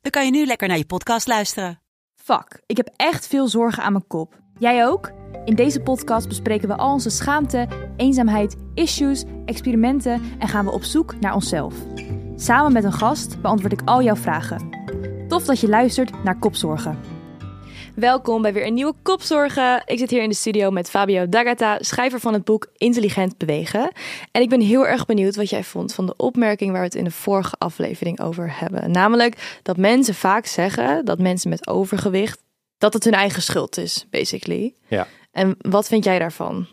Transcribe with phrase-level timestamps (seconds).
[0.00, 1.80] dan kan je nu lekker naar je podcast luisteren.
[2.14, 4.38] Fuck, ik heb echt veel zorgen aan mijn kop.
[4.58, 5.12] Jij ook?
[5.44, 10.82] In deze podcast bespreken we al onze schaamte, eenzaamheid, issues, experimenten en gaan we op
[10.82, 11.74] zoek naar onszelf.
[12.36, 14.68] Samen met een gast beantwoord ik al jouw vragen.
[15.28, 17.09] Tof dat je luistert naar Kopzorgen.
[17.94, 19.82] Welkom bij weer een nieuwe Kopzorgen.
[19.86, 23.92] Ik zit hier in de studio met Fabio D'Agata, schrijver van het boek Intelligent Bewegen.
[24.32, 26.94] En ik ben heel erg benieuwd wat jij vond van de opmerking waar we het
[26.94, 28.90] in de vorige aflevering over hebben.
[28.90, 32.42] Namelijk dat mensen vaak zeggen dat mensen met overgewicht,
[32.78, 34.74] dat het hun eigen schuld is, basically.
[34.88, 35.06] Ja.
[35.32, 36.66] En wat vind jij daarvan?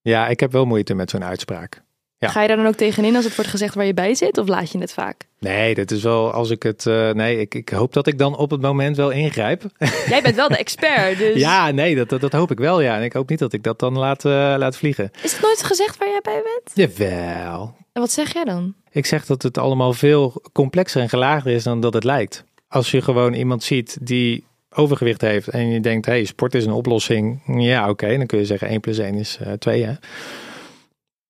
[0.00, 1.82] Ja, ik heb wel moeite met zo'n uitspraak.
[2.18, 2.28] Ja.
[2.28, 4.38] Ga je daar dan ook tegenin als het wordt gezegd waar je bij zit?
[4.38, 5.16] Of laat je het vaak?
[5.38, 6.86] Nee, dat is wel als ik het.
[6.86, 9.62] eh, nee, ik, ik hoop dat ik dan op het moment wel ingrijp.
[10.08, 11.36] Jij bent wel de expert, dus...
[11.40, 12.80] ja, nee, dat, dat, dat hoop ik wel.
[12.80, 15.10] Ja, en ik hoop niet dat ik dat dan laat, eh, laat vliegen.
[15.22, 16.92] Is het nooit gezegd waar jij bij bent?
[16.98, 17.74] Jawel.
[17.92, 18.74] En wat zeg jij dan?
[18.90, 22.44] Ik zeg dat het allemaal veel complexer en gelaagder is dan dat het lijkt.
[22.68, 26.72] Als je gewoon iemand ziet die overgewicht heeft en je denkt, hey, sport is een
[26.72, 27.40] oplossing.
[27.46, 29.84] Ja, oké, dan kun je zeggen 1 plus 1 is uh, 2.
[29.84, 29.92] Hè?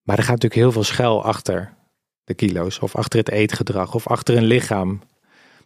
[0.08, 1.74] Maar er gaat natuurlijk heel veel schuil achter
[2.24, 2.78] de kilo's.
[2.78, 3.94] Of achter het eetgedrag.
[3.94, 5.00] Of achter een lichaam.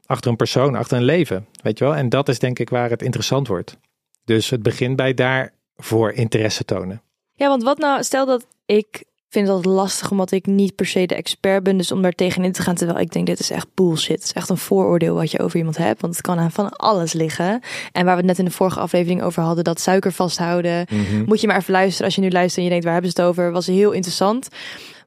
[0.06, 0.74] Achter een persoon.
[0.74, 1.46] Achter een leven.
[1.62, 1.94] Weet je wel?
[1.94, 3.78] En dat is denk ik waar het interessant wordt.
[4.24, 7.02] Dus het begint bij daarvoor interesse tonen.
[7.32, 10.86] Ja, want wat nou, stel dat ik vind het altijd lastig omdat ik niet per
[10.86, 11.76] se de expert ben.
[11.76, 14.16] Dus om daar tegenin te gaan, terwijl ik denk dit is echt bullshit.
[14.16, 16.00] Het is echt een vooroordeel wat je over iemand hebt.
[16.00, 17.60] Want het kan aan van alles liggen.
[17.92, 20.86] En waar we het net in de vorige aflevering over hadden, dat suiker vasthouden.
[20.90, 21.24] Mhm.
[21.24, 23.20] Moet je maar even luisteren als je nu luistert en je denkt waar hebben ze
[23.20, 23.52] het over.
[23.52, 24.48] Was heel interessant.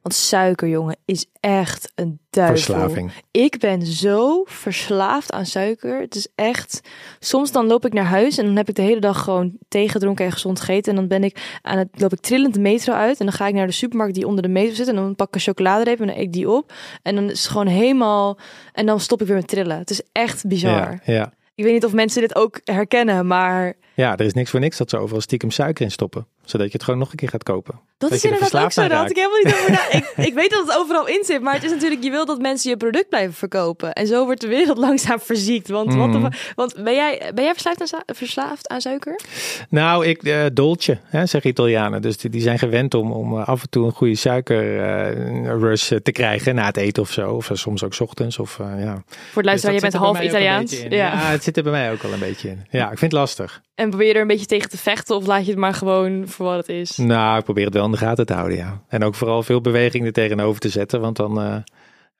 [0.06, 2.56] Want suiker, jongen, is echt een duivel.
[2.56, 3.12] Verslaving.
[3.30, 6.00] Ik ben zo verslaafd aan suiker.
[6.00, 6.80] Het is echt.
[7.18, 9.88] Soms dan loop ik naar huis en dan heb ik de hele dag gewoon thee
[9.88, 10.92] gedronken en gezond gegeten.
[10.92, 13.20] En dan ben ik aan het loop ik trillend de metro uit.
[13.20, 14.88] En dan ga ik naar de supermarkt die onder de metro zit.
[14.88, 16.72] En dan pak ik een chocoladereep en dan eet ik die op.
[17.02, 18.38] En dan is het gewoon helemaal.
[18.72, 19.78] En dan stop ik weer met trillen.
[19.78, 21.00] Het is echt bizar.
[21.04, 21.32] Ja, ja.
[21.54, 24.76] Ik weet niet of mensen dit ook herkennen, maar ja, er is niks voor niks
[24.76, 26.26] dat ze overal stiekem suiker in stoppen.
[26.44, 27.80] Zodat je het gewoon nog een keer gaat kopen.
[27.98, 28.88] Dat, is er inderdaad ook zo.
[28.88, 29.90] Daar had ik helemaal niet over na.
[29.98, 32.40] ik, ik weet dat het overal in zit, maar het is natuurlijk, je wil dat
[32.40, 33.92] mensen je product blijven verkopen.
[33.92, 35.68] En zo wordt de wereld langzaam verziekt.
[35.68, 36.22] Want, wat Mhm.
[36.30, 39.20] de- want ben jij, ben jij verslaafd, aan, verslaafd aan suiker?
[39.68, 42.02] Nou, ik, eh dolce, hè, zeggen Italianen.
[42.02, 46.12] Dus die, die zijn gewend om, om eh, af en toe een goede suikerrush te
[46.12, 47.30] krijgen na het eten of zo.
[47.30, 48.38] Of eh, soms ook ochtends.
[48.38, 49.02] Of, eh, ja.
[49.06, 50.80] Voor het luisteren, Dus je bent dat half Italiaans.
[50.80, 50.86] Ja.
[50.88, 51.10] Ja.
[51.16, 52.66] het zit er bij mij ook al een beetje in.
[52.70, 53.62] Ja, ik vind het lastig.
[53.76, 56.28] En probeer je er een beetje tegen te vechten of laat je het maar gewoon
[56.28, 56.96] voor wat het is?
[56.96, 58.82] Nou, ik probeer het wel in de gaten te houden, ja.
[58.88, 61.00] En ook vooral veel beweging er tegenover te zetten.
[61.00, 61.56] Want dan eh,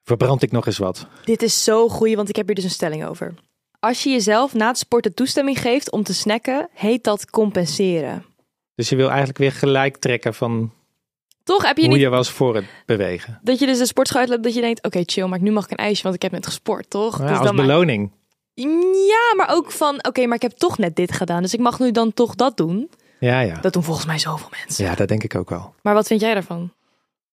[0.03, 1.07] verbrand ik nog eens wat.
[1.25, 3.35] Dit is zo goed, want ik heb hier dus een stelling over.
[3.81, 8.25] Als je jezelf na het sporten toestemming geeft om te snacken, heet dat compenseren.
[8.75, 10.73] Dus je wil eigenlijk weer gelijk trekken van
[11.45, 13.41] Toch heb je hoe niet je was voor het bewegen.
[13.43, 15.71] dat je dus de sportschool uitloopt dat je denkt, oké chill, maar nu mag ik
[15.71, 17.19] een ijsje, want ik heb net gesport, toch?
[17.19, 18.11] Ja, Dus als dan beloning.
[19.09, 21.79] Ja, maar ook van, oké, maar ik heb toch net dit gedaan, dus ik mag
[21.79, 22.91] nu dan toch dat doen.
[23.21, 23.61] Ja, ja.
[23.61, 24.85] Dat doen volgens mij zoveel mensen.
[24.85, 25.75] Ja, dat denk ik ook wel.
[25.83, 26.73] Maar wat vind jij daarvan?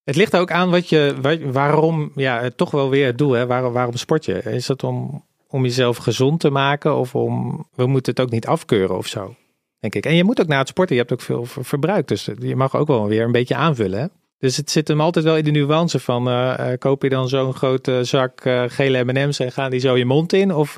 [0.03, 1.16] Het ligt ook aan wat je,
[1.51, 3.45] waarom, ja, toch wel weer het doel, hè?
[3.45, 4.41] Waarom, waarom sport je?
[4.44, 8.47] Is het om, om jezelf gezond te maken of om, we moeten het ook niet
[8.47, 9.35] afkeuren of zo,
[9.79, 10.05] denk ik.
[10.05, 12.55] En je moet ook na het sporten, je hebt ook veel ver- verbruik, dus je
[12.55, 14.07] mag ook wel weer een beetje aanvullen, hè?
[14.44, 17.30] Dus het zit hem altijd wel in de nuance van, eh, eh, koop je dan
[17.30, 20.54] zo'n grote zak eh, gele M&M's en gaan die zo je mond in?
[20.54, 20.76] Of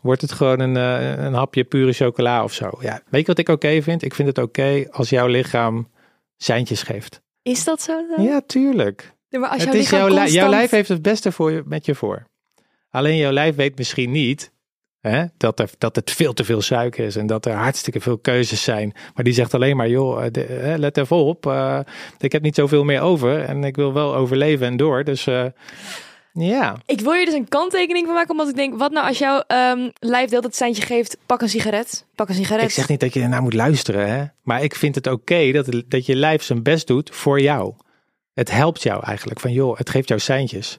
[0.00, 0.74] wordt het gewoon een,
[1.24, 2.70] een hapje pure chocola of zo?
[2.80, 4.02] Ja, weet je wat ik oké vind?
[4.02, 5.88] Ik vind het oké als jouw lichaam
[6.36, 7.20] seintjes geeft.
[7.42, 8.24] Is dat zo dan?
[8.24, 9.14] Ja, tuurlijk.
[9.28, 10.32] Ja, maar als Het jouw is lichaam jouw, constant...
[10.32, 12.26] jouw lijf heeft het beste voor je, met je voor.
[12.90, 14.52] Alleen jouw lijf weet misschien niet
[15.10, 18.18] hè, dat, er, dat het veel te veel suiker is en dat er hartstikke veel
[18.18, 18.92] keuzes zijn.
[19.14, 21.46] Maar die zegt alleen maar, joh, eh, de- hè, let even op.
[21.46, 21.78] eh,
[22.18, 25.04] ik heb niet zoveel meer over en ik wil wel overleven en door.
[25.04, 25.44] Dus eh,
[26.32, 29.18] ja, Ik wil hier dus een kanttekening van maken, omdat ik denk, wat nou als
[29.18, 32.64] jouw ehm, lijf deelt het seintje geeft, pak een sigaret, pak een sigaret.
[32.64, 34.08] ik zeg niet dat je ernaar moet luisteren.
[34.08, 34.24] Hè?
[34.42, 37.74] Maar ik vind het oké dat, dat je lijf zijn best doet voor jou.
[38.34, 39.40] Het helpt jou eigenlijk.
[39.40, 40.78] Van joh, het geeft jou seintjes.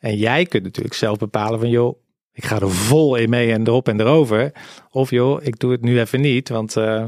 [0.00, 1.98] En jij kunt natuurlijk zelf bepalen van joh,
[2.34, 4.52] ik ga er vol in mee en erop en erover.
[4.90, 7.04] Of joh, ik doe het nu even niet, want eh,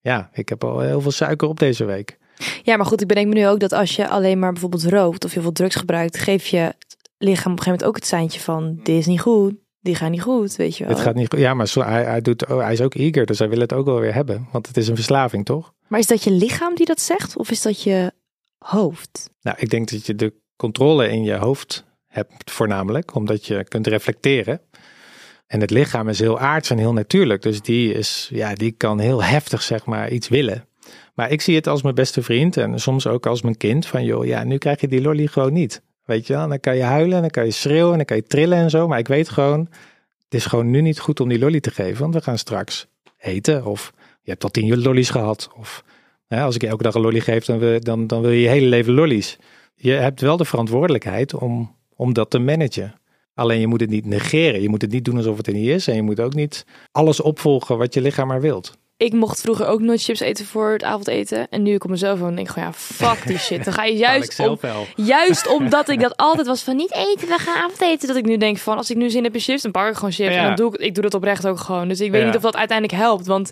[0.00, 2.18] ja, ik heb al heel veel suiker op deze week.
[2.62, 5.24] Ja, maar goed, ik bedenk me nu ook dat als je alleen maar bijvoorbeeld rookt
[5.24, 8.06] of heel veel drugs gebruikt, geef je het lichaam op een gegeven moment ook het
[8.06, 10.92] seintje van, dit is niet goed, die gaan niet goed, weet je wel.
[10.92, 11.38] Het gaat niet goed.
[11.38, 13.72] Ja, maar zo, hij, hij, doet, oh, hij is ook eager, dus hij wil het
[13.72, 14.48] ook wel weer hebben.
[14.52, 15.74] Want het is een verslaving, toch?
[15.88, 17.36] Maar is dat je lichaam die dat zegt?
[17.36, 18.12] Of is dat je
[18.58, 19.30] hoofd?
[19.40, 21.84] Nou, ik denk dat je de controle in je hoofd
[22.16, 24.60] hebt voornamelijk, omdat je kunt reflecteren.
[25.46, 27.42] En het lichaam is heel aards en heel natuurlijk.
[27.42, 30.64] Dus die, is, ja, die kan heel heftig zeg maar iets willen.
[31.14, 33.86] Maar ik zie het als mijn beste vriend en soms ook als mijn kind.
[33.86, 35.82] Van joh, ja, nu krijg je die lolly gewoon niet.
[36.04, 38.16] Weet je wel, dan kan je huilen en dan kan je schreeuwen en dan kan
[38.16, 38.88] je trillen en zo.
[38.88, 39.60] Maar ik weet gewoon,
[40.24, 42.00] het is gewoon nu niet goed om die lolly te geven.
[42.00, 42.86] Want we gaan straks
[43.18, 43.92] eten of
[44.22, 45.50] je hebt al tien lollies gehad.
[45.56, 45.84] Of
[46.28, 48.66] als ik elke dag een lolly geef, dan, wil- dan, dan wil je je hele
[48.66, 49.38] leven lollies.
[49.74, 52.94] Je hebt wel de verantwoordelijkheid om, om dat te managen.
[53.34, 54.62] Alleen je moet het niet negeren.
[54.62, 55.86] Je moet het niet doen alsof het er niet is.
[55.88, 58.76] En je moet ook niet alles opvolgen wat je lichaam maar wilt.
[58.98, 61.48] Ik mocht vroeger ook nooit chips eten voor het avondeten.
[61.48, 63.64] En nu ik op mezelf woon, denk ik gewoon, ja, fuck die shit.
[63.64, 64.86] Dan ga je juist om, wel.
[64.96, 68.08] Juist omdat ik dat altijd was van niet eten, we gaan avondeten.
[68.08, 69.94] Dat ik nu denk van als ik nu zin heb in chips, dan pak ik
[69.94, 70.34] gewoon chips.
[70.34, 70.40] Ja.
[70.40, 71.88] En dan doe ik, ik doe dat oprecht ook gewoon.
[71.88, 72.26] Dus ik weet Ja.
[72.26, 73.26] niet of dat uiteindelijk helpt.
[73.26, 73.50] Want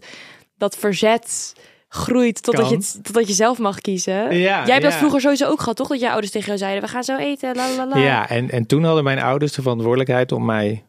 [0.57, 1.53] dat verzet
[1.95, 4.37] groeit totdat je, het, totdat je zelf mag kiezen.
[4.37, 5.89] Ja, Jij hebt dat vroeger sowieso ook gehad, toch?
[5.89, 7.99] Dat je ouders tegen jou zeiden, we gaan zo eten, la.
[7.99, 10.85] Ja, en, en toen hadden mijn ouders de verantwoordelijkheid om mij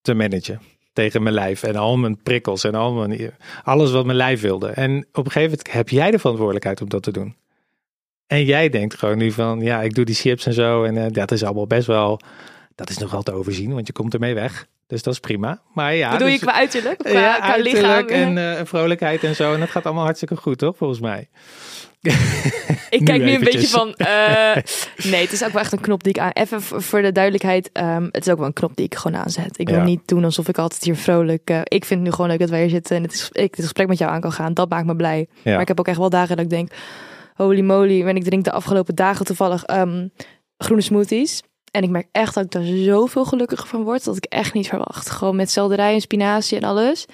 [0.00, 0.60] te managen.
[0.92, 3.34] Tegen mijn lijf en al mijn prikkels en al mijn,
[3.64, 4.68] alles wat mijn lijf wilde.
[4.68, 7.36] En op een gegeven moment heb jij de verantwoordelijkheid om dat te doen.
[8.26, 10.84] En jij denkt gewoon nu van, ja, ik doe die chips en zo.
[10.84, 12.20] En eh, dat is allemaal best wel,
[12.78, 14.66] dat is nog wel te overzien, want je komt ermee weg.
[14.86, 15.62] Dus dat is prima.
[15.74, 16.98] Maar ja, Bedoel je dus- qua uiterlijk?
[16.98, 18.06] Qua, ja, qua lichaam?
[18.08, 19.54] en eh, vrolijkheid en zo.
[19.54, 20.76] En dat gaat allemaal hartstikke goed, toch?
[20.76, 21.28] Volgens mij.
[22.90, 23.94] Ik kijk nu een beetje van.
[23.94, 24.56] eh,
[25.12, 26.30] nee, het is ook wel echt een knop die ik aan.
[26.30, 27.70] Even voor de duidelijkheid.
[27.72, 29.58] ehm, het is ook wel een knop die ik gewoon aanzet.
[29.58, 29.84] Ik wil Ja.
[29.84, 31.50] niet doen alsof ik altijd hier vrolijk.
[31.50, 33.56] eh, ik vind het nu gewoon leuk dat wij hier zitten en het, is, ik
[33.56, 34.54] dit gesprek met jou aan kan gaan.
[34.54, 35.26] Dat maakt me blij.
[35.42, 35.52] Ja.
[35.52, 36.70] Maar ik heb ook echt wel dagen dat ik denk:
[37.34, 38.02] holy moly.
[38.06, 40.06] En ik drink de afgelopen dagen toevallig ehm,
[40.58, 41.42] groene smoothies.
[41.70, 44.04] En ik merk echt dat ik daar zoveel gelukkiger van word.
[44.04, 45.10] Dat ik echt niet verwacht.
[45.10, 47.06] Gewoon met selderij en spinazie en alles.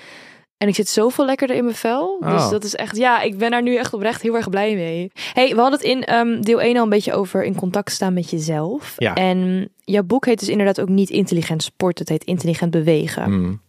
[0.57, 2.17] En ik zit zoveel lekkerder in mijn vel.
[2.21, 2.51] Dus Oh.
[2.51, 5.11] dat is echt, ja, ik ben daar nu echt oprecht heel erg blij mee.
[5.33, 8.15] hey, we hadden het in ehm, deel 1 al een beetje over in contact staan
[8.15, 8.95] met jezelf.
[8.97, 9.15] Ja.
[9.15, 11.99] En jouw boek heet dus inderdaad ook niet intelligent sport.
[11.99, 13.25] Het heet intelligent bewegen.
[13.25, 13.61] Hmm.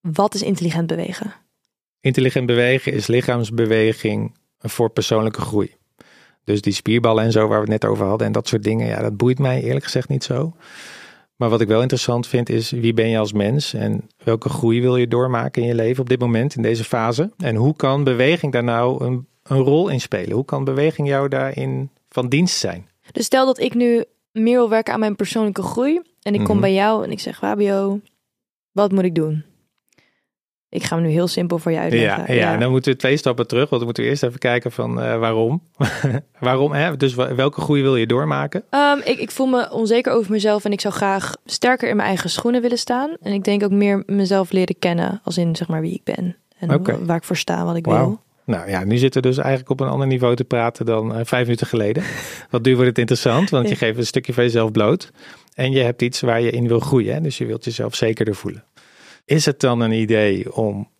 [0.00, 1.34] Wat is intelligent bewegen?
[2.00, 5.74] Intelligent bewegen is lichaamsbeweging voor persoonlijke groei.
[6.44, 8.86] Dus die spierballen en zo waar we het net over hadden en dat soort dingen,
[8.86, 10.52] ja, dat boeit mij eerlijk gezegd niet zo.
[11.36, 14.80] Maar wat ik wel interessant vind is wie ben je als mens en welke groei
[14.80, 17.30] wil je doormaken in je leven op dit moment, in deze fase.
[17.38, 20.32] En hoe kan beweging daar nou een, een rol in spelen?
[20.34, 22.88] Hoe kan beweging jou daarin van dienst zijn?
[23.12, 26.00] Dus stel dat ik nu meer wil werken aan mijn persoonlijke groei.
[26.22, 26.60] En ik kom Mhm.
[26.60, 28.00] bij jou en ik zeg, Fabio,
[28.72, 29.44] wat moet ik doen?
[30.74, 32.34] Ik ga hem nu heel simpel voor je Ja, uitleggen.
[32.34, 34.72] ja, en dan moeten we twee stappen terug, want dan moeten we eerst even kijken
[34.72, 35.62] van eh, waarom.
[36.40, 36.96] waarom, hè?
[36.96, 38.62] Dus welke groei wil je doormaken?
[38.70, 42.08] Ehm, ik, ik voel me onzeker over mezelf en ik zou graag sterker in mijn
[42.08, 43.16] eigen schoenen willen staan.
[43.22, 46.36] En ik denk ook meer mezelf leren kennen als in zeg maar wie ik ben.
[46.58, 48.20] En waar ik voor sta, wat ik wil.
[48.44, 51.20] Nou ja, nu zitten we dus eigenlijk op een ander niveau te praten dan eh,
[51.24, 52.02] vijf minuten geleden.
[52.50, 53.76] Want nu wordt het interessant, want je Ja.
[53.76, 55.10] geeft een stukje van jezelf bloot.
[55.54, 57.20] En je hebt iets waar je in wil groeien, hè?
[57.20, 58.64] dus je wilt jezelf zekerder voelen.
[59.24, 60.90] Is het dan een idee om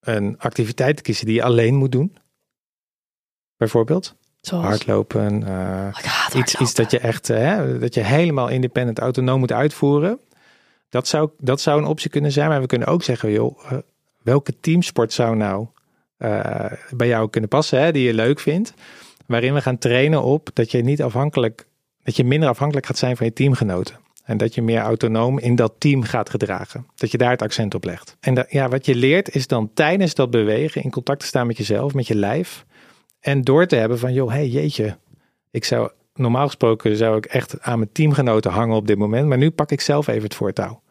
[0.00, 2.16] een activiteit te kiezen die je alleen moet doen?
[3.56, 5.96] Bijvoorbeeld Zoals, hardlopen, eh,
[6.32, 10.20] Oh, iets, iets dat je echt, hè, dat je helemaal independent, autonoom moet uitvoeren.
[10.88, 12.48] Dat zou, dat zou een optie kunnen zijn.
[12.48, 13.78] Maar we kunnen ook zeggen, joh, eh,
[14.22, 15.66] welke teamsport zou nou
[16.16, 18.74] eh, bij jou kunnen passen, hè, die je leuk vindt.
[19.26, 21.66] Waarin we gaan trainen op dat je niet afhankelijk,
[22.02, 23.96] dat je minder afhankelijk gaat zijn van je teamgenoten.
[24.24, 26.86] En dat je meer autonoom in dat team gaat gedragen.
[26.94, 28.16] Dat je daar het accent op legt.
[28.20, 31.56] En ja, wat je leert is dan tijdens dat bewegen in contact te staan met
[31.56, 32.64] jezelf, met je lijf.
[33.20, 34.96] En door te hebben van, joh, hey, jeetje.
[35.50, 39.28] Ik zou, normaal gesproken zou ik echt aan mijn teamgenoten hangen op dit moment.
[39.28, 40.82] Maar nu pak ik zelf even het voortouw.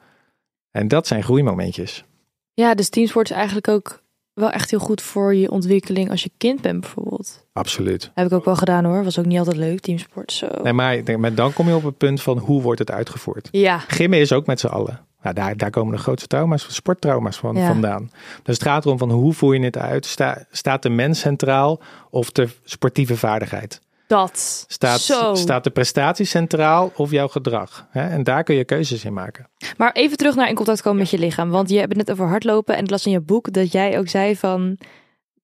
[0.72, 2.06] En dat zijn groeimomentjes.
[2.54, 4.03] Ja, dus teamsport is eigenlijk ook
[4.34, 7.46] wel echt heel goed voor je ontwikkeling als je kind bent bijvoorbeeld.
[7.54, 8.12] Absoluut.
[8.13, 9.04] Heb ik ook wel gedaan hoor.
[9.04, 10.32] Was ook niet altijd leuk, teamsport.
[10.32, 10.48] Zo.
[10.63, 13.48] Nee, maar, maar dan kom je op het punt van hoe wordt het uitgevoerd.
[13.52, 15.00] Ja, Gimmen is ook met z'n allen.
[15.22, 17.68] Nou, daar, daar komen de grootste trauma's, sporttrauma's van, Ja.
[17.68, 18.12] vandaan.
[18.44, 20.06] Dus het gaat erom van hoe voer je het uit?
[20.06, 23.82] Sta, staat de mens centraal of de sportieve vaardigheid?
[24.13, 24.65] Dat.
[24.67, 25.36] Staat, Zo.
[25.36, 27.88] staat de prestatie centraal of jouw gedrag?
[27.89, 28.10] Hè?
[28.10, 29.50] En daar kun je keuzes in maken.
[29.77, 31.50] Maar even terug naar in contact komen met je lichaam.
[31.50, 32.75] Want je hebt het net over hardlopen.
[32.75, 34.77] En ik las in je boek dat jij ook zei van...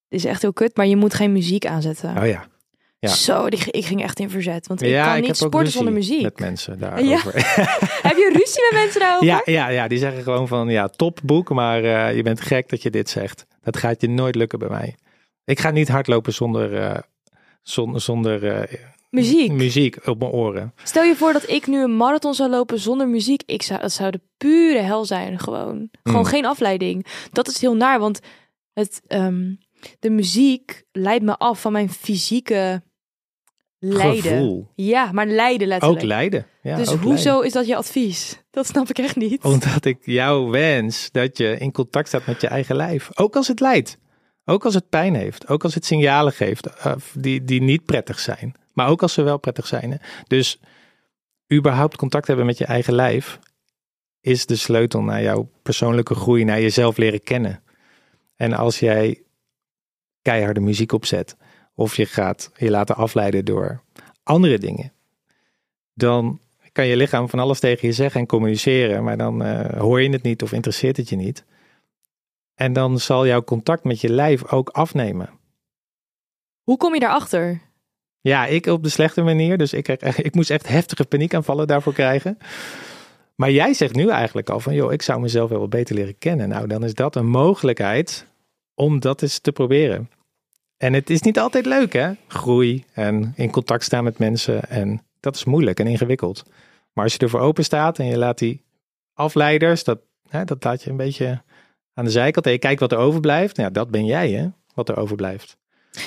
[0.07, 2.17] Dit is echt heel kut, maar je moet geen muziek aanzetten.
[2.17, 2.47] Oh ja.
[2.99, 3.09] Ja.
[3.09, 4.67] Zo, die, ik ging echt in verzet.
[4.67, 6.21] Want ik ja, kan ik niet sporten zonder muziek.
[6.21, 7.33] met mensen daarover.
[8.07, 9.27] Heb je ruzie met mensen daarover?
[9.27, 12.69] Ja, ja, ja, die zeggen gewoon van ja, top boek, maar eh, je bent gek
[12.69, 13.45] dat je dit zegt.
[13.61, 14.95] Dat gaat je nooit lukken bij mij.
[15.45, 16.99] Ik ga niet hardlopen zonder, eh,
[17.61, 19.51] zonder, zonder eh, Muziek.
[19.51, 20.73] muziek op mijn oren.
[20.83, 23.43] Stel je voor dat ik nu een marathon zou lopen zonder muziek.
[23.45, 25.89] Ik zou, dat zou de pure hel zijn, gewoon.
[26.03, 26.25] Gewoon Mm.
[26.25, 27.05] geen afleiding.
[27.31, 28.19] Dat is heel naar, want
[28.73, 29.53] het, ehm,
[29.99, 32.81] de muziek leidt me af van mijn fysieke
[33.79, 34.21] lijden.
[34.21, 34.67] Gevoel.
[34.75, 36.01] Ja, maar lijden letterlijk.
[36.01, 36.45] Ook lijden.
[36.61, 37.45] Ja, dus ook hoezo lijden.
[37.45, 38.43] is dat je advies?
[38.51, 39.43] Dat snap ik echt niet.
[39.43, 43.09] Omdat ik jou wens dat je in contact staat met je eigen lijf.
[43.13, 43.97] Ook als het lijdt.
[44.49, 45.47] Ook als het pijn heeft.
[45.47, 48.53] Ook als het signalen geeft eh, die, die niet prettig zijn.
[48.73, 49.91] Maar ook als ze wel prettig zijn.
[49.91, 49.97] Hè.
[50.27, 50.59] Dus
[51.53, 53.39] überhaupt contact hebben met je eigen lijf
[54.21, 57.63] is de sleutel naar jouw persoonlijke groei, naar jezelf leren kennen.
[58.35, 59.21] En als jij
[60.21, 61.37] keiharde muziek opzet,
[61.73, 63.83] of je gaat je laten afleiden door
[64.23, 64.93] andere dingen,
[65.93, 66.39] dan
[66.71, 70.09] kan je lichaam van alles tegen je zeggen en communiceren, maar dan eh, hoor je
[70.09, 71.45] het niet of interesseert het je niet.
[72.59, 75.29] En dan zal jouw contact met je lijf ook afnemen.
[76.63, 77.61] Hoe kom je daarachter?
[78.21, 79.57] Ja, ik op de slechte manier.
[79.57, 79.87] Dus ik,
[80.27, 82.37] ik moest echt heftige paniekaanvallen daarvoor krijgen.
[83.35, 86.17] Maar jij zegt nu eigenlijk al van, joh, ik zou mezelf wel wat beter leren
[86.17, 86.49] kennen.
[86.49, 88.25] Nou, dan is dat een mogelijkheid
[88.73, 90.09] om dat eens te proberen.
[90.77, 92.11] En het is niet altijd leuk, hè?
[92.27, 94.69] Groei en in contact staan met mensen.
[94.69, 96.43] En dat is moeilijk en ingewikkeld.
[96.93, 98.63] Maar als je ervoor open staat en je laat die
[99.13, 99.99] afleiders, dat,
[100.29, 101.41] hè, dat laat je een beetje
[101.99, 102.45] aan de zijkant.
[102.45, 103.55] En je kijkt wat er overblijft.
[103.57, 104.47] Nou, ja, dat ben jij, hè?
[104.73, 105.57] Wat er overblijft.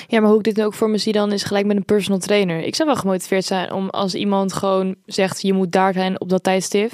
[0.07, 1.85] Ja, maar hoe ik dit nu ook voor me zie dan is gelijk met een
[1.85, 2.59] personal trainer.
[2.63, 6.29] Ik zou wel gemotiveerd zijn om als iemand gewoon zegt je moet daar zijn op
[6.29, 6.91] dat tijdstip.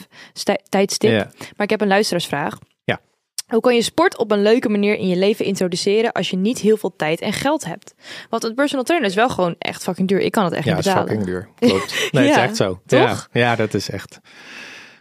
[0.70, 1.12] tijdstip.
[1.12, 1.24] Ja.
[1.36, 2.58] Maar ik heb een luisteraarsvraag.
[2.84, 3.00] Ja.
[3.48, 6.60] Hoe kan je sport op een leuke manier in je leven introduceren als je niet
[6.60, 7.94] heel veel tijd en geld hebt?
[8.30, 10.20] Want het personal trainer is wel gewoon echt fucking duur.
[10.20, 11.08] Ik kan het echt Ja, niet betalen.
[11.08, 11.48] fucking duur.
[11.60, 11.92] Klopt.
[12.12, 12.80] Nee, het Ja, is echt zo.
[12.86, 13.00] toch?
[13.00, 14.20] Ja, ja, dat is echt.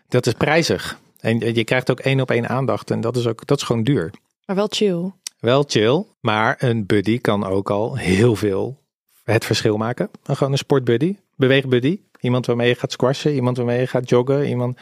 [0.08, 0.98] Dat is prijzig.
[1.20, 2.90] En je krijgt ook één op één aandacht.
[2.90, 4.12] En dat is ook, dat is gewoon duur.
[4.46, 5.12] Maar wel chill.
[5.38, 8.78] Wel chill, maar een buddy kan ook al heel veel
[9.24, 10.10] het verschil maken.
[10.24, 12.00] En gewoon een sportbuddy, beweegbuddy.
[12.20, 14.48] Iemand waarmee je gaat squashen, iemand waarmee je gaat joggen.
[14.48, 14.78] Iemand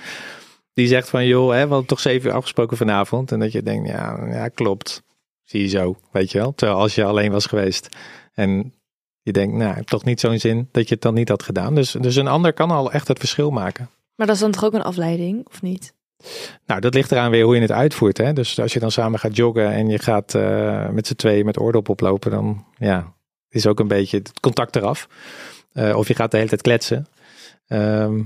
[0.72, 3.32] die zegt van, joh, hè, we hadden toch zeven uur afgesproken vanavond.
[3.32, 5.02] En dat je denkt, ja, ja, klopt.
[5.44, 6.54] Zie je zo, weet je wel.
[6.54, 7.88] Terwijl als je alleen was geweest
[8.34, 8.74] en
[9.22, 11.74] je denkt, nou, toch niet zo'n zin dat je het dan niet had gedaan.
[11.74, 13.88] Dus, dus een ander kan al echt het verschil maken.
[14.14, 15.94] Maar dat is dan toch ook een afleiding, of niet?
[16.66, 18.18] Nou, dat ligt eraan weer hoe je het uitvoert.
[18.18, 18.32] Hè?
[18.32, 21.60] Dus als je dan samen gaat joggen en je gaat eh, met z'n tweeën met
[21.60, 23.14] oordop oplopen, dan ja,
[23.48, 25.08] is ook een beetje het contact eraf.
[25.72, 27.06] Eh, of je gaat de hele tijd kletsen.
[27.66, 28.22] Ehm,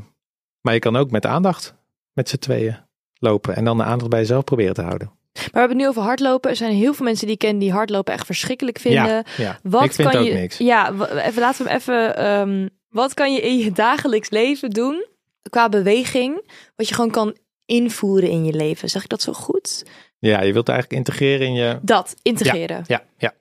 [0.60, 1.74] maar je kan ook met aandacht
[2.12, 2.76] met z'n tweeën
[3.18, 5.10] lopen en dan de aandacht bij jezelf proberen te houden.
[5.32, 6.50] Maar we hebben het nu over hardlopen.
[6.50, 9.06] Er zijn heel veel mensen die ik ken die hardlopen echt verschrikkelijk vinden.
[9.06, 9.58] Ja, ja.
[9.62, 10.58] Wat ik vind kan ook je, niks.
[10.58, 12.16] Ja, even, laten we hem even.
[12.16, 15.06] ehm, wat kan je in je dagelijks leven doen
[15.50, 17.36] qua beweging, wat je gewoon kan
[17.70, 18.88] invoeren in je leven?
[18.88, 19.84] Zeg ik dat zo goed?
[20.18, 22.84] Ja, je wilt eigenlijk integreren in je, Dat integreren.
[22.86, 23.34] Ja, ja.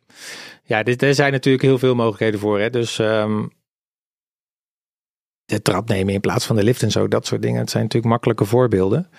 [0.64, 2.60] Ja, dit, er zijn natuurlijk heel veel mogelijkheden voor.
[2.60, 2.70] Hè?
[2.70, 3.46] Dus ehm,
[5.46, 7.60] de trap nemen in plaats van de lift en zo, dat soort dingen.
[7.60, 9.10] Het zijn natuurlijk makkelijke voorbeelden.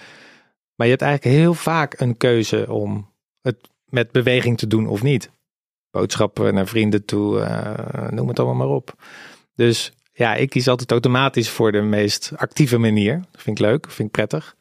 [0.75, 5.03] Maar je hebt eigenlijk heel vaak een keuze om het met beweging te doen of
[5.03, 5.31] niet.
[5.91, 8.95] Boodschappen naar vrienden toe, eh, noem het allemaal maar op.
[9.55, 13.21] Dus ja, ik kies altijd automatisch voor de meest actieve manier.
[13.31, 14.57] Dat vind ik leuk, vind ik prettig.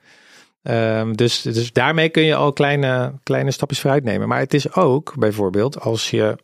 [0.62, 4.28] Ehm, dus, dus daarmee kun je al kleine, kleine stapjes vooruit nemen.
[4.28, 6.38] Maar het is ook bijvoorbeeld als je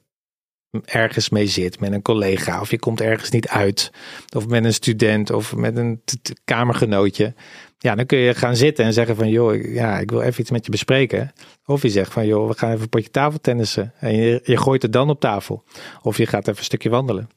[0.86, 3.91] ergens mee zit met een collega of je komt ergens niet uit
[4.36, 6.01] of met een student of met een
[6.43, 7.34] kamergenootje.
[7.77, 10.51] Ja, dan kun je gaan zitten en zeggen van joh, ja, ik wil even iets
[10.51, 11.34] met je bespreken.
[11.65, 14.81] Of je zegt van joh, we gaan even een potje tafeltennissen en je, je gooit
[14.81, 15.63] het dan op tafel.
[16.01, 17.29] Of je gaat even een stukje wandelen.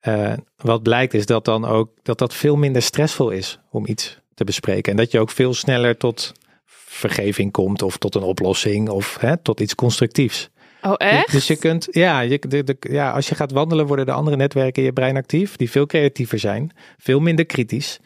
[0.00, 4.20] Eh, wat blijkt is dat dan ook dat dat veel minder stressvol is om iets
[4.38, 4.92] te bespreken.
[4.92, 6.32] En dat je ook veel sneller tot
[6.64, 10.50] vergeving komt of tot een oplossing of hè, tot iets constructiefs.
[10.82, 11.32] Oh, echt?
[11.32, 14.36] Dus je kunt, ja, je, de, de, ja, als je gaat wandelen worden de andere
[14.36, 18.00] netwerken in je brein actief, die veel creatiever zijn, veel minder kritisch,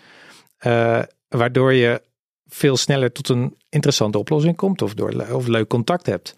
[0.58, 2.02] eh, waardoor je
[2.46, 6.34] veel sneller tot een interessante oplossing komt of, door, of leuk contact hebt.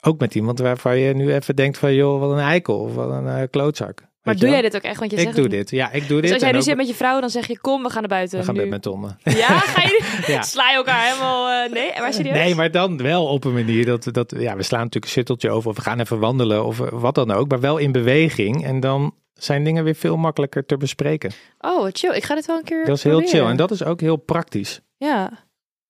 [0.00, 3.10] Ook met iemand waarvan je nu even denkt van joh, wat een eikel of wat
[3.10, 4.02] een eh, klootzak.
[4.24, 4.98] Maar doe jij dit ook echt?
[4.98, 6.22] Want je Ik zegt doe dit, ja, ik doe dit.
[6.22, 8.00] Dus als jij nu ook- zit met je vrouw, dan zeg je kom, we gaan
[8.00, 8.38] naar buiten.
[8.38, 8.60] we gaan nu.
[8.60, 9.18] badmintonnen.
[9.42, 10.42] Ja, ga je Ja.
[10.42, 11.64] sla je elkaar helemaal...
[11.64, 12.34] eh, nee, maar serieus?
[12.34, 15.50] Nee, maar dan wel op een manier dat, dat ja, we slaan natuurlijk een shutteltje
[15.50, 18.64] over of we gaan even wandelen of eh, wat dan ook, maar wel in beweging
[18.64, 21.30] en dan zijn dingen weer veel makkelijker te bespreken.
[21.60, 22.14] Oh, chill.
[22.14, 24.16] Ik ga dit wel een keer Dat is heel chill en dat is ook heel
[24.16, 24.80] praktisch.
[24.96, 25.42] Ja.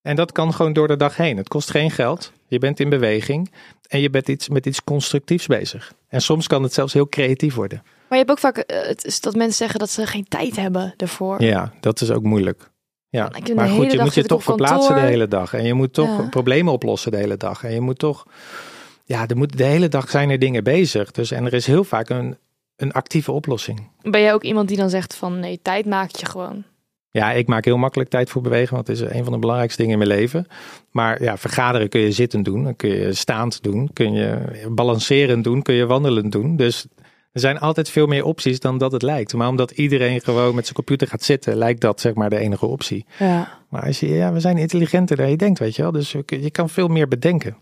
[0.03, 1.37] En dat kan gewoon door de dag heen.
[1.37, 2.33] Het kost geen geld.
[2.47, 3.51] Je bent in beweging
[3.89, 5.93] en je bent iets, met iets constructiefs bezig.
[6.09, 7.83] En soms kan het zelfs heel creatief worden.
[8.09, 10.57] Maar je hebt ook vaak eh, het is dat mensen zeggen dat ze geen tijd
[10.57, 11.43] hebben ervoor.
[11.43, 12.73] Ja, dat is ook moeilijk.
[13.09, 15.55] Ja, maar goed, je moet je toch verplaatsen de hele dag.
[15.55, 16.29] En je moet toch Ja.
[16.29, 17.65] problemen oplossen de hele dag.
[17.65, 18.25] En je moet toch,
[19.05, 21.11] ja, er moet, de hele dag zijn er dingen bezig.
[21.11, 22.37] Dus, en er is heel vaak een,
[22.77, 23.91] een actieve oplossing.
[24.03, 26.65] Ben jij ook iemand die dan zegt van nee, tijd maak je gewoon?
[27.11, 29.83] Ja, ik maak heel makkelijk tijd voor bewegen, want het is een van de belangrijkste
[29.83, 30.47] dingen in mijn leven.
[30.91, 34.39] Maar ja, vergaderen kun je zittend doen, dan kun je staand doen, kun je
[34.71, 36.57] balancerend doen, kun je wandelend doen.
[36.57, 36.87] Dus
[37.35, 39.35] er zijn altijd veel meer opties dan dat het lijkt.
[39.35, 42.67] Maar omdat iedereen gewoon met zijn computer gaat zitten, lijkt dat zeg maar de enige
[42.67, 43.07] optie.
[43.19, 43.59] Ja.
[43.69, 45.93] Maar als je, ja, we zijn intelligenter dan je denkt, weet je wel.
[45.93, 47.57] Dus je kan veel meer bedenken.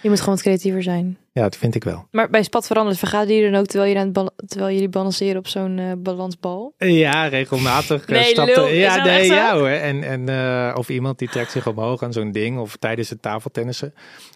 [0.00, 1.18] Je moet gewoon wat creatiever zijn.
[1.32, 2.06] Ja, dat vind ik wel.
[2.10, 5.36] Maar bij Spat verandert, vergaderen jullie dan ook terwijl, je aan het terwijl jullie balanceren
[5.38, 6.74] op zo'n eh, balansbal?
[6.78, 8.04] Ja, regelmatig.
[8.04, 8.66] eh, Nee, lul.
[8.68, 9.68] Ja, nee, ja hoor.
[9.68, 12.58] En, en, eh, of iemand die trekt zich omhoog aan zo'n ding.
[12.58, 13.94] Of tijdens het tafeltennissen.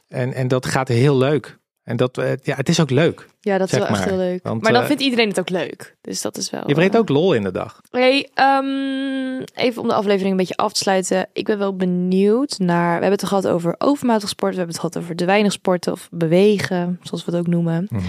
[0.08, 1.58] En, en dat gaat heel leuk.
[1.88, 3.28] En dat, eh, ja, het is ook leuk.
[3.40, 4.42] Ja, dat is wel echt heel leuk.
[4.42, 5.96] Want, maar dan eh, vindt iedereen het ook leuk.
[6.00, 6.62] Dus dat is wel...
[6.66, 7.80] Je brengt eh, ook lol in de dag.
[7.90, 11.28] Hey, ehm, even om de aflevering een beetje af te sluiten.
[11.32, 12.86] Ik ben wel benieuwd naar...
[12.86, 14.58] We hebben het gehad over overmatig sporten.
[14.58, 17.86] We hebben het gehad over te weinig sporten of bewegen, zoals we het ook noemen.
[17.90, 18.02] Mhm.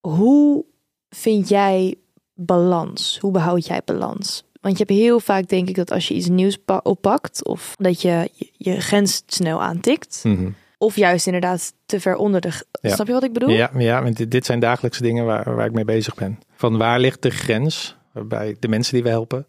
[0.00, 0.64] Hoe
[1.08, 1.94] vind jij
[2.34, 3.18] balans?
[3.20, 4.44] Hoe behoud jij balans?
[4.60, 7.44] Want je hebt heel vaak, denk ik, dat als je iets nieuws pa- oppakt...
[7.44, 10.20] of dat je je, je grens snel aantikt...
[10.22, 10.50] Mhm.
[10.78, 12.50] Of juist inderdaad te ver onder de...
[12.80, 12.94] Ja.
[12.94, 13.48] Snap je wat ik bedoel?
[13.48, 16.38] Ja, ja want dit, dit zijn dagelijkse dingen waar, waar ik mee bezig ben.
[16.54, 19.46] Van waar ligt de grens bij de mensen die we helpen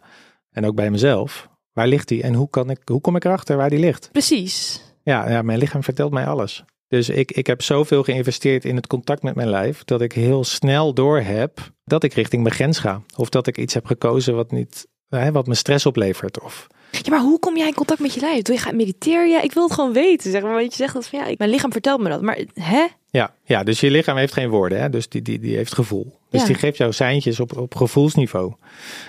[0.52, 1.50] en ook bij mezelf?
[1.74, 4.10] Waar ligt die en hoe, kan ik, hoe kom ik erachter waar die ligt?
[4.12, 4.82] Precies.
[5.04, 6.64] Ja, ja, mijn lichaam vertelt mij alles.
[6.88, 10.44] Dus ik, ik heb zoveel geïnvesteerd in het contact met mijn lijf dat ik heel
[10.44, 13.02] snel door heb dat ik richting mijn grens ga.
[13.16, 16.42] Of dat ik iets heb gekozen wat, niet, hè, wat me stress oplevert.
[16.42, 16.68] Of,
[17.06, 18.42] Ja, maar hoe kom jij in contact met je lijf?
[18.42, 19.30] Doe je gaat mediteren?
[19.30, 20.32] Ja, ik wil het gewoon weten.
[20.32, 22.22] Zeg maar, want je zegt dat van ja, ik- mijn lichaam vertelt me dat.
[22.22, 22.86] Maar hè?
[23.10, 24.90] ja, ja, dus je lichaam heeft geen woorden, hè?
[24.90, 26.20] dus die, die, die heeft gevoel.
[26.30, 26.48] Dus Ja.
[26.48, 28.54] die geeft jou seintjes op, op gevoelsniveau.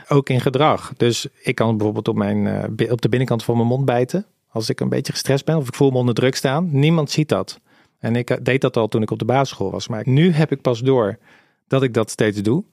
[0.08, 0.92] Ook in gedrag.
[0.96, 4.26] Dus ik kan bijvoorbeeld op, mijn, eh, op de binnenkant van mijn mond bijten.
[4.50, 6.68] Als ik een beetje gestrest ben of ik voel me onder druk staan.
[6.72, 7.60] Niemand ziet dat.
[7.98, 9.88] En ik eh, deed dat al toen ik op de basisschool was.
[9.88, 11.18] Maar nu heb ik pas door
[11.68, 12.64] dat ik dat steeds doe.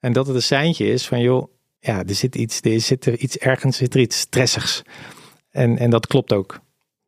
[0.00, 1.48] En dat het een seintje is van joh,
[1.84, 4.82] ja, er zit iets, er zit er iets ergens, zit er iets stressigs.
[5.50, 6.60] En, en dat klopt ook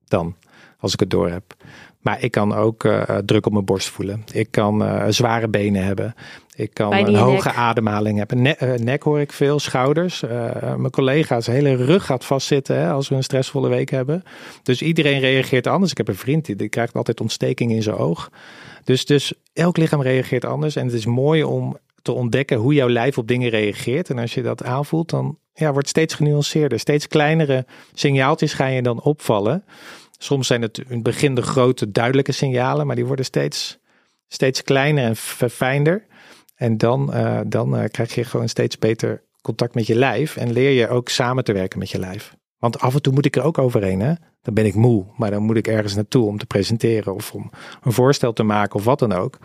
[0.05, 0.37] dan,
[0.79, 1.55] als ik het door heb.
[2.01, 4.25] Maar ik kan ook eh, druk op mijn borst voelen.
[4.33, 6.15] Ik kan eh, zware benen hebben.
[6.55, 7.57] Ik kan een hoge nek.
[7.57, 8.43] ademhaling hebben.
[8.43, 10.21] Ne- eh, nek hoor ik veel, schouders.
[10.77, 14.23] Mijn collega's, hele rug gaat vastzitten hè, als we een stressvolle week hebben.
[14.63, 15.91] Dus iedereen reageert anders.
[15.91, 18.31] Ik heb een vriend die, die krijgt altijd ontsteking in zijn oog.
[18.85, 20.77] Dus, dus elk lichaam reageert anders.
[20.77, 24.11] En het is mooi om te ontdekken hoe jouw lijf op dingen reageert.
[24.11, 26.79] En als je dat aanvoelt, dan ja, wordt steeds genuanceerder.
[26.79, 29.65] Steeds kleinere signaaltjes gaan je dan opvallen.
[30.19, 33.79] Soms zijn het in het begin de grote, duidelijke signalen, maar die worden steeds,
[34.29, 36.07] steeds kleiner en verfijnder.
[36.55, 40.53] En dan, eh, dan eh, krijg je gewoon steeds beter contact met je lijf en
[40.53, 42.37] leer je ook samen te werken met je lijf.
[42.59, 44.01] Want af en toe moet ik er ook overheen.
[44.01, 44.13] Hè?
[44.43, 47.51] Dan ben ik moe, maar dan moet ik ergens naartoe om te presenteren of om
[47.83, 49.39] een voorstel te maken of wat dan ook.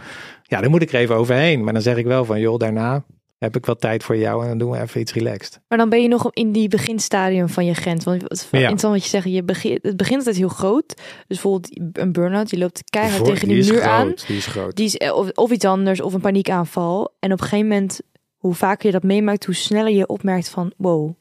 [0.44, 1.64] Ja, dan moet ik er even overheen.
[1.64, 3.04] Maar dan zeg ik wel van, joh, daarna
[3.38, 5.60] heb ik wat tijd voor jou en dan doen we even iets relaxed.
[5.68, 8.04] Maar dan ben je nog in die beginstadium van je grens.
[8.06, 8.68] Want het wel Ja.
[8.70, 9.26] interessant wat je zegt.
[9.36, 10.88] Je begint, het begint altijd heel groot.
[10.98, 12.50] Dus bijvoorbeeld een burn-out.
[12.50, 14.14] Je loopt keihard Voor- tegen die, muur groot, aan.
[14.28, 14.76] Die is groot.
[14.76, 16.02] Die is, eh, of, of iets anders.
[16.02, 17.14] Of een paniekaanval.
[17.20, 18.00] En op een gegeven moment,
[18.38, 20.72] hoe vaker je dat meemaakt, hoe sneller je opmerkt van...
[20.78, 21.14] Wow,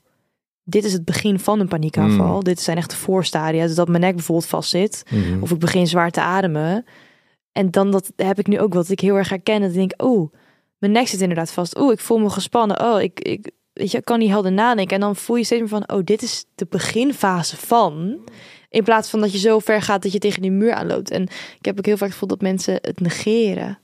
[0.70, 2.34] dit is het begin van een paniekaanval.
[2.34, 2.44] Mm.
[2.44, 3.66] Dit zijn echt de voorstadia.
[3.66, 5.02] Dus dat mijn nek bijvoorbeeld vastzit.
[5.10, 5.42] Mhm.
[5.42, 6.84] Of ik begin zwaar te ademen.
[7.52, 9.60] En dan dat heb ik nu ook wat ik heel erg herken.
[9.60, 10.32] Dat ik denk, oh,
[10.78, 11.76] mijn nek zit inderdaad vast.
[11.76, 12.80] Oh, ik voel me gespannen.
[12.80, 14.94] Oh, ik, ik, weet je, ik kan niet helder nadenken.
[14.94, 18.18] En dan voel je steeds meer van, oh, dit is de beginfase van.
[18.68, 21.10] In plaats van dat je zo ver gaat dat je tegen die muur aanloopt.
[21.10, 21.22] En
[21.58, 23.78] ik heb ook heel vaak het gevoel dat mensen het negeren.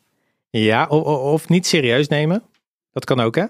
[0.50, 2.42] Ja, of, of niet serieus nemen.
[2.92, 3.44] Dat kan ook, hè?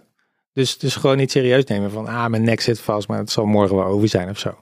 [0.57, 3.47] Dus, dus gewoon niet serieus nemen van, ah, mijn nek zit vast, maar het zal
[3.47, 4.55] morgen wel over zijn of zo.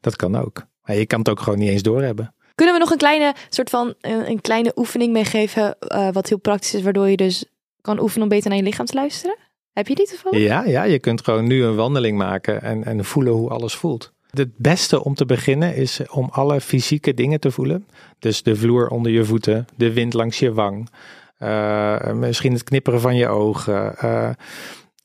[0.00, 0.66] Dat kan ook.
[0.82, 2.34] Maar je kan het ook gewoon niet eens doorhebben.
[2.54, 6.38] Kunnen we nog een kleine soort van een, een kleine oefening meegeven, eh, wat heel
[6.38, 7.44] praktisch is, waardoor je dus
[7.80, 9.36] kan oefenen om beter naar je lichaam te luisteren?
[9.72, 10.38] Heb je die toevallig?
[10.38, 14.12] Ja, ja, je kunt gewoon nu een wandeling maken en, en voelen hoe alles voelt.
[14.30, 17.86] Het beste om te beginnen is om alle fysieke dingen te voelen.
[18.18, 20.90] Dus de vloer onder je voeten, de wind langs je wang,
[21.38, 23.98] eh, misschien het knipperen van je ogen.
[23.98, 24.30] eh,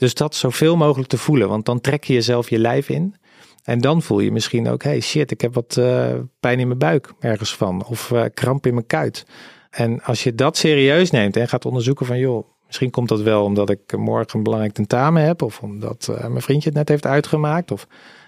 [0.02, 3.16] dus dat zoveel mogelijk te voelen, want dan trek je jezelf je lijf in.
[3.64, 6.80] En dan voel je misschien ook, hey shit, ik heb wat eh, pijn in mijn
[6.80, 7.86] buik ergens van.
[7.86, 9.26] Of eh, kramp in mijn kuit.
[9.70, 13.44] En als je dat serieus neemt en gaat onderzoeken van, joh, misschien komt dat wel
[13.44, 15.42] omdat ik morgen een belangrijk tentamen heb.
[15.42, 17.72] Of omdat eh, mijn vriendje het net heeft uitgemaakt.
[17.72, 17.88] Of...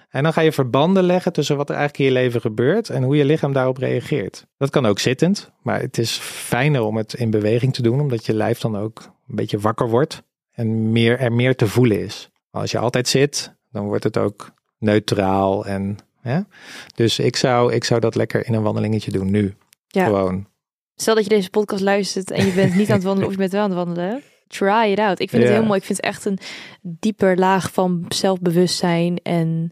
[0.09, 3.03] En dan ga je verbanden leggen tussen wat er eigenlijk in je leven gebeurt en
[3.03, 4.45] hoe je lichaam daarop reageert.
[4.57, 8.25] Dat kan ook zittend, maar het is fijner om het in beweging te doen, omdat
[8.25, 12.29] je lijf dan ook een beetje wakker wordt en meer, er meer te voelen is.
[12.49, 15.65] Als je altijd zit, dan wordt het ook neutraal.
[15.65, 16.47] En, ja?
[16.95, 19.53] Dus ik zou, ik zou dat lekker in een wandelingetje doen nu.
[19.87, 20.05] Ja.
[20.05, 20.47] Gewoon.
[20.95, 23.39] Stel dat je deze podcast luistert en je bent niet aan het wandelen of je
[23.39, 24.21] bent wel aan het wandelen.
[24.47, 25.19] try it out.
[25.19, 25.79] Ik vind het heel mooi.
[25.79, 26.37] Ik vind het echt een
[26.81, 29.71] dieper laag van zelfbewustzijn en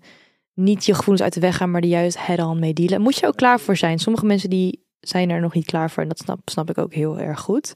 [0.53, 3.01] niet je gevoelens uit de weg gaan, maar er juist head-on mee dealen.
[3.01, 3.99] Moet je ook klaar voor zijn.
[3.99, 6.93] Sommige mensen die zijn er nog niet klaar voor en dat snap, snap ik ook
[6.93, 7.73] heel erg goed.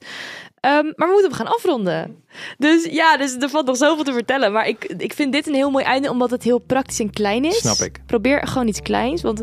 [0.60, 2.16] Ehm, maar we moeten hem gaan afronden.
[2.58, 4.52] Dus ja, dus er valt nog zoveel te vertellen.
[4.52, 7.44] Maar ik, ik vind dit een heel mooi einde, omdat het heel praktisch en klein
[7.44, 7.58] is.
[7.58, 8.00] Snap ik.
[8.06, 9.42] Probeer gewoon iets kleins, want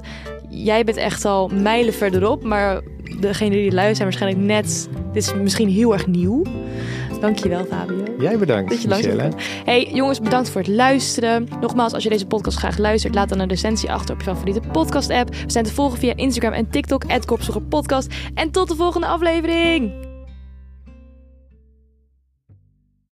[0.50, 2.44] jij bent echt al mijlen verderop.
[2.44, 2.82] Maar
[3.20, 4.90] degene die luisteren zijn waarschijnlijk net...
[5.14, 6.44] Dit is misschien heel erg nieuw.
[7.24, 8.04] Dankjewel, Fabio.
[8.20, 9.46] Jij bedankt, Dat je langs.
[9.66, 11.48] Hey jongens, bedankt voor het luisteren.
[11.62, 14.60] Nogmaals, als je deze podcast graag luistert, laat dan een recensie achter op je favoriete
[14.72, 15.30] podcast app.
[15.30, 18.14] We zijn te volgen via Instagram en TikTok, @kopzoekerpodcast.
[18.34, 20.03] En tot de volgende aflevering.